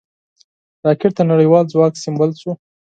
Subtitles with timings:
[0.85, 2.51] راکټ د نړیوال ځواک سمبول شو